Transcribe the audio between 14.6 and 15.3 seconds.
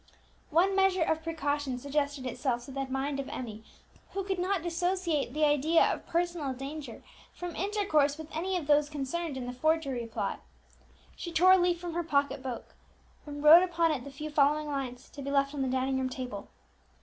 lines, to be